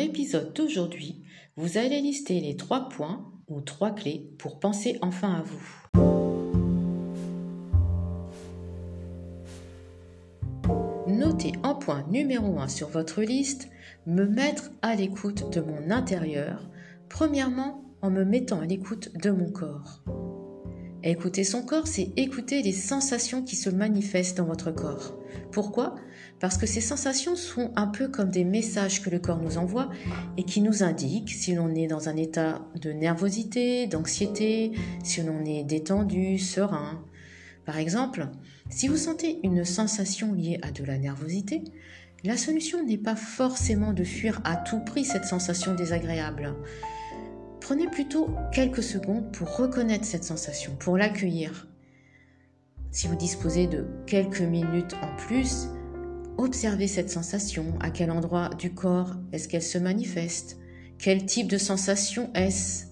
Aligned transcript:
l'épisode 0.00 0.54
d'aujourd'hui, 0.54 1.22
vous 1.56 1.76
allez 1.76 2.00
lister 2.00 2.40
les 2.40 2.56
trois 2.56 2.88
points 2.88 3.30
ou 3.48 3.60
trois 3.60 3.90
clés 3.90 4.30
pour 4.38 4.58
penser 4.58 4.98
enfin 5.02 5.34
à 5.34 5.42
vous. 5.42 5.60
Notez 11.06 11.52
en 11.62 11.74
point 11.74 12.06
numéro 12.10 12.58
1 12.58 12.68
sur 12.68 12.88
votre 12.88 13.20
liste 13.20 13.68
me 14.06 14.24
mettre 14.24 14.70
à 14.80 14.94
l'écoute 14.94 15.52
de 15.52 15.60
mon 15.60 15.90
intérieur, 15.90 16.70
premièrement 17.10 17.84
en 18.00 18.10
me 18.10 18.24
mettant 18.24 18.60
à 18.60 18.66
l'écoute 18.66 19.10
de 19.22 19.30
mon 19.30 19.50
corps. 19.50 20.02
Écouter 21.02 21.44
son 21.44 21.62
corps, 21.62 21.86
c'est 21.86 22.12
écouter 22.16 22.62
les 22.62 22.72
sensations 22.72 23.42
qui 23.42 23.56
se 23.56 23.68
manifestent 23.68 24.38
dans 24.38 24.46
votre 24.46 24.70
corps. 24.70 25.19
Pourquoi? 25.52 25.96
Parce 26.38 26.56
que 26.56 26.66
ces 26.66 26.80
sensations 26.80 27.36
sont 27.36 27.70
un 27.76 27.86
peu 27.86 28.08
comme 28.08 28.30
des 28.30 28.44
messages 28.44 29.02
que 29.02 29.10
le 29.10 29.18
corps 29.18 29.40
nous 29.40 29.58
envoie 29.58 29.90
et 30.36 30.44
qui 30.44 30.60
nous 30.60 30.82
indiquent 30.82 31.30
si 31.30 31.54
l'on 31.54 31.74
est 31.74 31.86
dans 31.86 32.08
un 32.08 32.16
état 32.16 32.62
de 32.80 32.92
nervosité, 32.92 33.86
d'anxiété, 33.86 34.72
si 35.04 35.22
l'on 35.22 35.44
est 35.44 35.64
détendu, 35.64 36.38
serein. 36.38 37.04
Par 37.66 37.78
exemple, 37.78 38.28
si 38.70 38.88
vous 38.88 38.96
sentez 38.96 39.38
une 39.44 39.64
sensation 39.64 40.32
liée 40.32 40.58
à 40.62 40.70
de 40.70 40.84
la 40.84 40.98
nervosité, 40.98 41.62
la 42.24 42.36
solution 42.36 42.84
n'est 42.84 42.98
pas 42.98 43.16
forcément 43.16 43.92
de 43.92 44.04
fuir 44.04 44.40
à 44.44 44.56
tout 44.56 44.80
prix 44.80 45.04
cette 45.04 45.24
sensation 45.24 45.74
désagréable. 45.74 46.54
Prenez 47.60 47.88
plutôt 47.88 48.28
quelques 48.52 48.82
secondes 48.82 49.32
pour 49.32 49.56
reconnaître 49.56 50.04
cette 50.04 50.24
sensation, 50.24 50.74
pour 50.76 50.96
l'accueillir. 50.96 51.69
Si 52.92 53.06
vous 53.06 53.14
disposez 53.14 53.68
de 53.68 53.86
quelques 54.06 54.40
minutes 54.40 54.94
en 55.00 55.16
plus, 55.16 55.68
observez 56.38 56.88
cette 56.88 57.08
sensation. 57.08 57.74
À 57.80 57.90
quel 57.90 58.10
endroit 58.10 58.50
du 58.58 58.74
corps 58.74 59.14
est-ce 59.32 59.48
qu'elle 59.48 59.62
se 59.62 59.78
manifeste? 59.78 60.58
Quel 60.98 61.24
type 61.24 61.48
de 61.48 61.56
sensation 61.56 62.30
est-ce? 62.34 62.86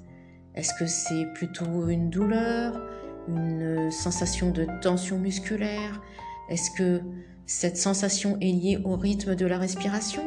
Est-ce 0.55 0.73
que 0.79 0.87
c'est 0.87 1.27
plutôt 1.35 1.89
une 1.89 2.11
douleur 2.11 2.81
Une 3.27 3.91
sensation 3.91 4.53
de 4.53 4.67
tension 4.81 5.19
musculaire? 5.19 6.01
Est-ce 6.49 6.71
que 6.71 7.01
cette 7.47 7.77
sensation 7.77 8.39
est 8.41 8.53
liée 8.53 8.79
au 8.85 8.95
rythme 8.95 9.35
de 9.35 9.47
la 9.47 9.59
respiration 9.59 10.23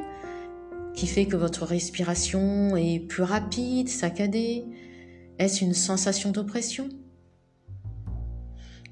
qui 0.93 1.07
fait 1.07 1.27
que 1.27 1.37
votre 1.37 1.65
respiration 1.65 2.75
est 2.75 2.99
plus 2.99 3.23
rapide, 3.23 3.87
saccadée? 3.87 4.65
Est-ce 5.39 5.63
une 5.63 5.73
sensation 5.73 6.31
d'oppression? 6.31 6.89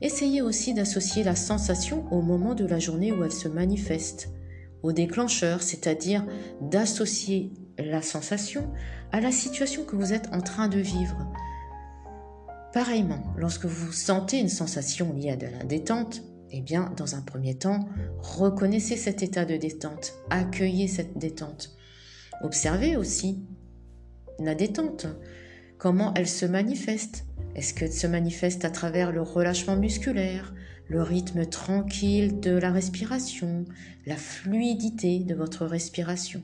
Essayez 0.02 0.42
aussi 0.42 0.74
d'associer 0.74 1.24
la 1.24 1.36
sensation 1.36 2.06
au 2.12 2.22
moment 2.22 2.56
de 2.56 2.66
la 2.66 2.80
journée 2.80 3.12
où 3.12 3.24
elle 3.24 3.32
se 3.32 3.48
manifeste, 3.48 4.30
au 4.82 4.94
déclencheur, 4.94 5.62
c'est-à-dire 5.62 6.26
d'associer 6.62 7.52
la 7.78 8.02
sensation 8.02 8.72
à 9.12 9.20
la 9.20 9.32
situation 9.32 9.84
que 9.84 9.96
vous 9.96 10.14
êtes 10.14 10.30
en 10.32 10.42
train 10.42 10.68
de 10.68 10.80
vivre. 10.80 11.28
Pareillement, 12.74 13.24
lorsque 13.36 13.66
vous 13.66 13.92
sentez 13.92 14.40
une 14.40 14.50
sensation 14.50 15.14
liée 15.14 15.32
à 15.32 15.36
de 15.36 15.48
la 15.48 15.64
détente, 15.64 16.22
eh 16.52 16.62
bien, 16.62 16.94
dans 16.98 17.16
un 17.16 17.22
premier 17.22 17.56
temps, 17.56 17.88
reconnaissez 18.20 18.96
cet 18.96 19.22
état 19.22 19.46
de 19.46 19.58
détente, 19.58 20.14
accueillez 20.30 20.88
cette 20.88 21.18
détente. 21.18 21.76
Observez 22.42 22.96
aussi 22.96 23.44
la 24.40 24.56
détente, 24.56 25.08
comment 25.78 26.14
elle 26.16 26.28
se 26.28 26.46
manifeste. 26.46 27.26
Est-ce 27.56 27.74
qu'elle 27.74 27.92
se 27.92 28.08
manifeste 28.08 28.66
à 28.66 28.70
travers 28.70 29.12
le 29.12 29.22
relâchement 29.22 29.76
musculaire, 29.76 30.54
le 30.88 31.02
rythme 31.02 31.46
tranquille 31.46 32.40
de 32.40 32.52
la 32.52 32.72
respiration, 32.72 33.66
la 34.06 34.16
fluidité 34.16 35.20
de 35.20 35.36
votre 35.36 35.66
respiration? 35.66 36.42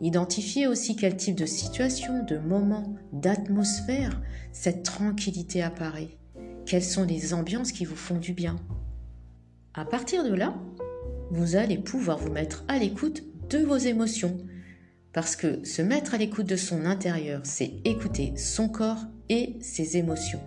Identifiez 0.00 0.66
aussi 0.68 0.94
quel 0.94 1.16
type 1.16 1.34
de 1.34 1.46
situation, 1.46 2.24
de 2.24 2.38
moment, 2.38 2.94
d'atmosphère 3.12 4.20
cette 4.52 4.84
tranquillité 4.84 5.62
apparaît. 5.62 6.16
Quelles 6.66 6.84
sont 6.84 7.04
les 7.04 7.34
ambiances 7.34 7.72
qui 7.72 7.84
vous 7.84 7.96
font 7.96 8.18
du 8.18 8.32
bien? 8.32 8.56
À 9.74 9.84
partir 9.84 10.24
de 10.24 10.34
là, 10.34 10.54
vous 11.30 11.56
allez 11.56 11.78
pouvoir 11.78 12.18
vous 12.18 12.30
mettre 12.30 12.64
à 12.68 12.78
l'écoute 12.78 13.24
de 13.50 13.58
vos 13.58 13.76
émotions. 13.76 14.36
Parce 15.12 15.34
que 15.34 15.64
se 15.64 15.82
mettre 15.82 16.14
à 16.14 16.18
l'écoute 16.18 16.46
de 16.48 16.56
son 16.56 16.84
intérieur, 16.84 17.40
c'est 17.44 17.80
écouter 17.84 18.36
son 18.36 18.68
corps 18.68 19.06
et 19.28 19.56
ses 19.60 19.96
émotions. 19.96 20.40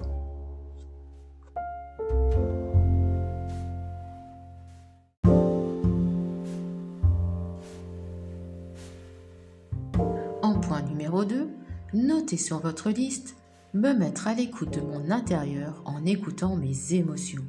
En 10.41 10.59
point 10.59 10.81
numéro 10.81 11.25
2, 11.25 11.49
notez 11.93 12.37
sur 12.37 12.59
votre 12.59 12.89
liste 12.89 13.35
me 13.73 13.93
mettre 13.93 14.27
à 14.27 14.33
l'écoute 14.33 14.73
de 14.73 14.81
mon 14.81 15.11
intérieur 15.11 15.81
en 15.85 16.05
écoutant 16.05 16.55
mes 16.55 16.93
émotions. 16.93 17.45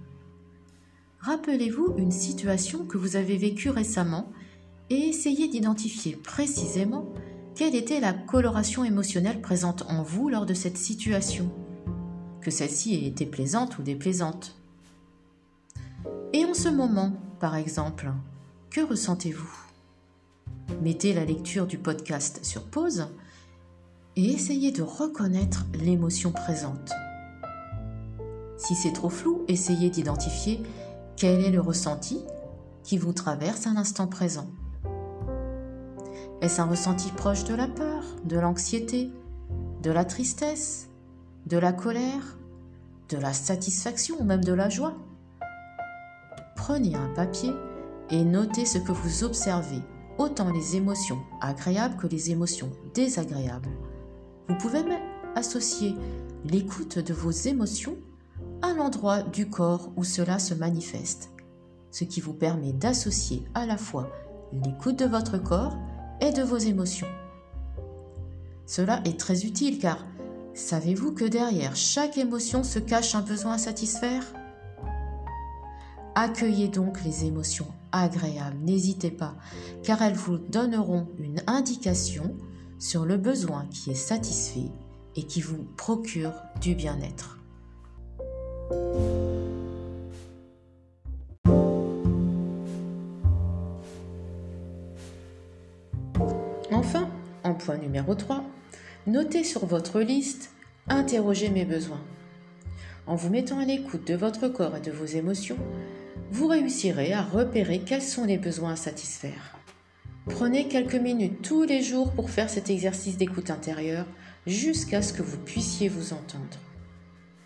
Rappelez-vous 1.21 1.94
une 1.98 2.10
situation 2.12 2.84
que 2.84 2.98
vous 2.98 3.16
avez 3.16 3.37
vécue 3.37 3.71
récemment 3.71 4.31
et 4.91 5.09
essayez 5.09 5.48
d'identifier 5.48 6.16
précisément 6.16 7.06
quelle 7.54 7.74
était 7.74 8.00
la 8.00 8.12
coloration 8.12 8.84
émotionnelle 8.84 9.40
présente 9.40 9.84
en 9.88 10.02
vous 10.02 10.28
lors 10.28 10.46
de 10.46 10.54
cette 10.54 10.78
situation, 10.78 11.50
que 12.40 12.50
celle-ci 12.50 12.94
ait 12.94 13.06
été 13.06 13.26
plaisante 13.26 13.78
ou 13.78 13.82
déplaisante. 13.82 14.56
Et 16.32 16.44
en 16.44 16.54
ce 16.54 16.68
moment, 16.68 17.12
par 17.41 17.56
exemple, 17.56 18.10
que 18.70 18.80
ressentez-vous? 18.80 19.54
Mettez 20.80 21.12
la 21.12 21.24
lecture 21.24 21.66
du 21.66 21.76
podcast 21.76 22.44
sur 22.44 22.64
pause 22.64 23.08
et 24.16 24.24
essayez 24.32 24.72
de 24.72 24.82
reconnaître 24.82 25.66
l'émotion 25.74 26.32
présente. 26.32 26.91
Si 28.56 28.74
c'est 28.74 28.92
trop 28.92 29.10
flou, 29.10 29.44
essayez 29.48 29.91
d'identifier 29.91 30.62
quel 31.16 31.41
est 31.41 31.50
le 31.50 31.60
ressenti 31.60 32.20
qui 32.82 32.96
vous 32.96 33.12
traverse 33.12 33.66
à 33.66 33.74
l'instant 33.74 34.06
présent. 34.06 34.48
Est-ce 36.42 36.60
un 36.60 36.66
ressenti 36.66 37.12
proche 37.12 37.44
de 37.44 37.54
la 37.54 37.69
peur, 37.69 38.03
de 38.25 38.36
l'anxiété, 38.36 39.12
de 39.80 39.92
la 39.92 40.04
tristesse, 40.04 40.88
de 41.47 41.56
la 41.56 41.72
colère, 41.72 42.36
de 43.10 43.16
la 43.16 43.32
satisfaction 43.32 44.16
ou 44.19 44.25
même 44.25 44.42
de 44.42 44.53
la 44.53 44.69
joie? 44.69 44.97
Prenez 46.56 46.97
un 46.97 47.10
papier 47.14 47.53
et 48.10 48.25
notez 48.25 48.66
ce 48.66 48.78
que 48.78 48.91
vous 48.91 49.22
observez, 49.22 49.80
autant 50.19 50.50
les 50.53 50.75
émotions 50.75 51.20
agréables 51.41 51.97
que 51.97 52.08
les 52.08 52.32
émotions 52.32 52.72
désagréables. 52.92 53.70
Vous 54.48 54.56
pouvez 54.56 54.82
même 54.82 55.03
associer 55.36 55.94
l'écoute 56.44 56.98
de 56.98 57.14
vos 57.14 57.30
émotions 57.30 57.98
à 58.62 58.72
l'endroit 58.72 59.22
du 59.22 59.48
corps 59.48 59.92
où 59.97 60.03
cela 60.03 60.41
se 60.41 60.54
manifeste, 60.54 61.30
ce 61.92 62.03
qui 62.03 62.20
vous 62.20 62.34
permet 62.34 62.72
d'associer 62.72 63.44
à 63.54 63.64
la 63.64 63.76
fois 63.76 64.10
l'écoute 64.53 64.98
de 64.98 65.06
votre 65.06 65.38
corps 65.38 65.78
de 66.31 66.43
vos 66.43 66.59
émotions. 66.59 67.09
Cela 68.66 69.00
est 69.05 69.19
très 69.19 69.44
utile 69.44 69.81
car 69.81 70.06
savez-vous 70.55 71.12
que 71.12 71.25
derrière 71.25 71.75
chaque 71.75 72.16
émotion 72.16 72.62
se 72.62 72.78
cache 72.78 73.15
un 73.15 73.22
besoin 73.22 73.55
à 73.55 73.59
satisfaire? 73.59 74.22
Accueillez 76.15 76.69
donc 76.69 77.03
les 77.05 77.25
émotions 77.25 77.66
agréables, 77.91 78.59
n'hésitez 78.62 79.10
pas, 79.10 79.34
car 79.83 80.00
elles 80.03 80.15
vous 80.15 80.38
donneront 80.38 81.09
une 81.19 81.43
indication 81.47 82.37
sur 82.78 83.04
le 83.04 83.16
besoin 83.16 83.66
qui 83.71 83.91
est 83.91 83.94
satisfait 83.94 84.71
et 85.16 85.25
qui 85.25 85.41
vous 85.41 85.65
procure 85.77 86.33
du 86.60 86.75
bien-être. 86.75 87.39
Point 97.64 97.76
numéro 97.76 98.14
3, 98.14 98.44
notez 99.06 99.44
sur 99.44 99.66
votre 99.66 100.00
liste 100.00 100.50
Interrogez 100.88 101.48
mes 101.48 101.64
besoins. 101.64 102.03
En 103.06 103.14
vous 103.14 103.30
mettant 103.30 103.60
à 103.60 103.64
l'écoute 103.64 104.04
de 104.04 104.14
votre 104.14 104.48
corps 104.48 104.76
et 104.76 104.80
de 104.80 104.91
vos 104.91 105.04
émotions, 105.04 105.59
vous 106.32 106.48
réussirez 106.48 107.12
à 107.12 107.22
repérer 107.22 107.78
quels 107.86 108.03
sont 108.03 108.24
les 108.24 108.38
besoins 108.38 108.72
à 108.72 108.76
satisfaire. 108.76 109.56
Prenez 110.26 110.66
quelques 110.66 110.97
minutes 110.97 111.42
tous 111.42 111.62
les 111.62 111.82
jours 111.82 112.10
pour 112.10 112.30
faire 112.30 112.50
cet 112.50 112.68
exercice 112.68 113.16
d'écoute 113.16 113.50
intérieure 113.50 114.06
jusqu'à 114.44 115.00
ce 115.00 115.12
que 115.12 115.22
vous 115.22 115.38
puissiez 115.38 115.88
vous 115.88 116.12
entendre. 116.12 116.58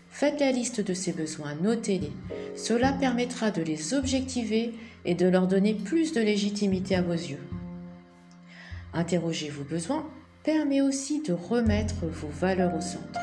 Faites 0.09 0.39
la 0.39 0.51
liste 0.51 0.81
de 0.81 0.95
ces 0.95 1.11
besoins, 1.11 1.53
notez-les. 1.61 2.11
Cela 2.55 2.91
permettra 2.91 3.51
de 3.51 3.61
les 3.61 3.93
objectiver 3.93 4.73
et 5.05 5.13
de 5.13 5.27
leur 5.27 5.45
donner 5.45 5.75
plus 5.75 6.11
de 6.11 6.21
légitimité 6.21 6.95
à 6.95 7.03
vos 7.03 7.13
yeux. 7.13 7.39
Interroger 8.93 9.49
vos 9.49 9.63
besoins 9.63 10.05
permet 10.43 10.81
aussi 10.81 11.21
de 11.21 11.33
remettre 11.33 12.05
vos 12.05 12.29
valeurs 12.29 12.75
au 12.75 12.81
centre. 12.81 13.19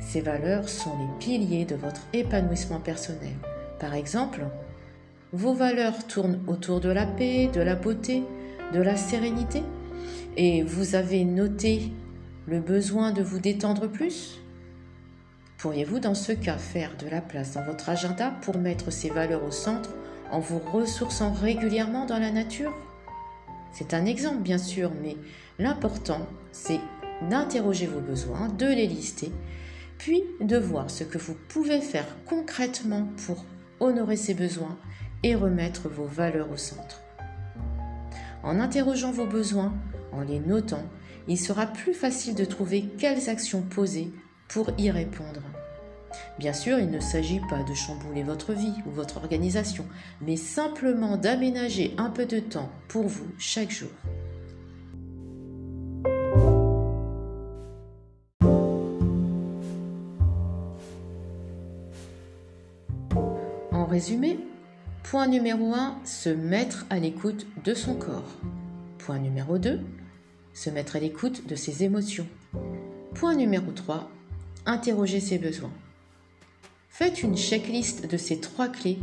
Ces 0.00 0.20
valeurs 0.20 0.68
sont 0.68 0.96
les 0.98 1.18
piliers 1.18 1.64
de 1.64 1.74
votre 1.74 2.02
épanouissement 2.12 2.80
personnel. 2.80 3.34
Par 3.78 3.94
exemple, 3.94 4.42
vos 5.32 5.52
valeurs 5.52 6.06
tournent 6.06 6.40
autour 6.46 6.80
de 6.80 6.88
la 6.88 7.06
paix, 7.06 7.50
de 7.52 7.60
la 7.60 7.74
beauté, 7.74 8.22
de 8.72 8.80
la 8.80 8.96
sérénité, 8.96 9.62
Et 10.36 10.62
vous 10.62 10.94
avez 10.94 11.24
noté 11.24 11.92
le 12.46 12.60
besoin 12.60 13.12
de 13.12 13.22
vous 13.22 13.40
détendre 13.40 13.88
plus 13.88 14.38
Pourriez-vous 15.58 15.98
dans 15.98 16.14
ce 16.14 16.30
cas 16.30 16.56
faire 16.56 16.96
de 16.96 17.08
la 17.08 17.20
place 17.20 17.54
dans 17.54 17.64
votre 17.64 17.88
agenda 17.88 18.30
pour 18.42 18.58
mettre 18.58 18.92
ces 18.92 19.10
valeurs 19.10 19.42
au 19.42 19.50
centre 19.50 19.90
en 20.30 20.38
vous 20.38 20.60
ressourçant 20.60 21.32
régulièrement 21.32 22.06
dans 22.06 22.20
la 22.20 22.30
nature? 22.30 22.72
C'est 23.72 23.94
un 23.94 24.06
exemple 24.06 24.42
bien 24.42 24.58
sûr, 24.58 24.92
mais 25.02 25.16
l'important 25.58 26.26
c'est 26.52 26.80
d'interroger 27.28 27.86
vos 27.86 28.00
besoins, 28.00 28.48
de 28.48 28.66
les 28.66 28.86
lister, 28.86 29.32
puis 29.98 30.22
de 30.40 30.56
voir 30.56 30.90
ce 30.90 31.04
que 31.04 31.18
vous 31.18 31.36
pouvez 31.48 31.80
faire 31.80 32.06
concrètement 32.26 33.08
pour 33.26 33.44
honorer 33.80 34.16
ces 34.16 34.34
besoins 34.34 34.78
et 35.22 35.34
remettre 35.34 35.88
vos 35.88 36.06
valeurs 36.06 36.50
au 36.52 36.56
centre. 36.56 37.02
En 38.42 38.60
interrogeant 38.60 39.10
vos 39.10 39.26
besoins, 39.26 39.74
en 40.12 40.22
les 40.22 40.38
notant, 40.38 40.84
il 41.26 41.38
sera 41.38 41.66
plus 41.66 41.94
facile 41.94 42.34
de 42.34 42.44
trouver 42.44 42.84
quelles 42.98 43.28
actions 43.28 43.62
poser 43.62 44.12
pour 44.48 44.70
y 44.78 44.90
répondre. 44.90 45.42
Bien 46.38 46.52
sûr, 46.52 46.78
il 46.78 46.90
ne 46.90 47.00
s'agit 47.00 47.40
pas 47.48 47.62
de 47.62 47.74
chambouler 47.74 48.22
votre 48.22 48.52
vie 48.52 48.74
ou 48.86 48.90
votre 48.90 49.16
organisation, 49.16 49.86
mais 50.20 50.36
simplement 50.36 51.16
d'aménager 51.16 51.94
un 51.98 52.10
peu 52.10 52.26
de 52.26 52.38
temps 52.38 52.70
pour 52.88 53.06
vous 53.06 53.26
chaque 53.38 53.70
jour. 53.70 53.90
En 63.72 63.86
résumé, 63.86 64.38
point 65.02 65.26
numéro 65.26 65.74
1, 65.74 65.98
se 66.04 66.28
mettre 66.28 66.86
à 66.90 66.98
l'écoute 66.98 67.46
de 67.64 67.74
son 67.74 67.94
corps. 67.94 68.36
Point 68.98 69.18
numéro 69.18 69.58
2, 69.58 69.80
se 70.52 70.70
mettre 70.70 70.96
à 70.96 71.00
l'écoute 71.00 71.46
de 71.46 71.54
ses 71.54 71.84
émotions. 71.84 72.26
Point 73.14 73.34
numéro 73.34 73.72
3, 73.72 74.08
interroger 74.66 75.20
ses 75.20 75.38
besoins. 75.38 75.72
Faites 76.98 77.22
une 77.22 77.36
checklist 77.36 78.10
de 78.10 78.16
ces 78.16 78.40
trois 78.40 78.66
clés 78.66 78.98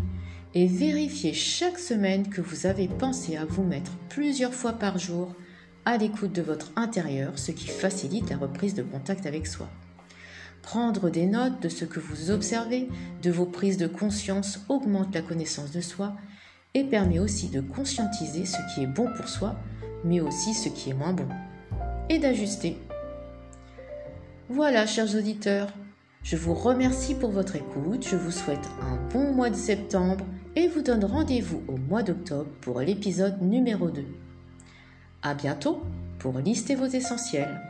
et 0.54 0.68
vérifiez 0.68 1.32
chaque 1.32 1.80
semaine 1.80 2.28
que 2.28 2.42
vous 2.42 2.66
avez 2.66 2.90
pensé 2.90 3.38
à 3.38 3.46
vous 3.46 3.64
mettre 3.64 3.94
plusieurs 4.10 4.54
fois 4.54 4.74
par 4.74 4.98
jour 4.98 5.34
à 5.86 5.96
l'écoute 5.96 6.34
de 6.34 6.42
votre 6.42 6.74
intérieur, 6.76 7.40
ce 7.40 7.54
qui 7.54 7.70
facilite 7.70 8.30
la 8.30 8.36
reprise 8.36 8.74
de 8.74 8.84
contact 8.84 9.26
avec 9.26 9.48
soi. 9.48 9.70
Prendre 10.62 11.10
des 11.10 11.26
notes 11.26 11.62
de 11.62 11.70
ce 11.70 11.86
que 11.86 12.02
vous 12.02 12.32
observez, 12.32 12.90
de 13.24 13.32
vos 13.32 13.46
prises 13.46 13.78
de 13.78 13.88
conscience 13.88 14.60
augmente 14.68 15.16
la 15.16 15.22
connaissance 15.22 15.72
de 15.72 15.80
soi 15.80 16.18
et 16.74 16.84
permet 16.84 17.20
aussi 17.20 17.48
de 17.48 17.62
conscientiser 17.62 18.44
ce 18.44 18.58
qui 18.74 18.84
est 18.84 18.88
bon 18.88 19.08
pour 19.16 19.30
soi, 19.30 19.56
mais 20.04 20.20
aussi 20.20 20.54
ce 20.54 20.68
qui 20.68 20.90
est 20.90 20.94
moins 20.94 21.14
bon, 21.14 21.30
et 22.10 22.20
d'ajuster. 22.20 22.76
Voilà, 24.50 24.86
chers 24.86 25.16
auditeurs, 25.16 25.70
je 26.26 26.36
vous 26.38 26.56
remercie 26.56 27.14
pour 27.14 27.30
votre 27.30 27.56
écoute, 27.56 28.08
je 28.10 28.16
vous 28.16 28.32
souhaite 28.32 28.68
un 28.82 28.96
bon 29.14 29.32
mois 29.32 29.52
de 29.52 29.56
septembre 29.56 30.26
et 30.56 30.68
vous 30.68 30.82
donne 30.82 31.06
rendez-vous 31.06 31.62
au 31.68 31.78
mois 31.78 32.02
d'octobre 32.02 32.50
pour 32.62 32.82
l'épisode 32.82 33.40
numéro 33.44 33.92
2. 33.92 34.04
À 35.22 35.36
bientôt 35.36 35.84
pour 36.18 36.40
lister 36.40 36.74
vos 36.74 36.88
essentiels. 36.88 37.62